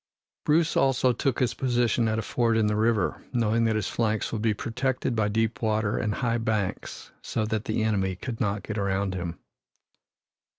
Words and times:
Bruce 0.45 0.75
also 0.75 1.13
took 1.13 1.37
his 1.37 1.53
position 1.53 2.07
at 2.07 2.17
a 2.17 2.23
ford 2.23 2.57
in 2.57 2.65
the 2.65 2.75
river, 2.75 3.21
knowing 3.33 3.65
that 3.65 3.75
his 3.75 3.87
flanks 3.87 4.33
would 4.33 4.41
be 4.41 4.51
protected 4.51 5.15
by 5.15 5.27
deep 5.27 5.61
water 5.61 5.95
and 5.95 6.15
high 6.15 6.39
banks 6.39 7.11
so 7.21 7.45
that 7.45 7.65
the 7.65 7.83
enemy 7.83 8.15
could 8.15 8.41
not 8.41 8.63
get 8.63 8.79
around 8.79 9.13
him. 9.13 9.37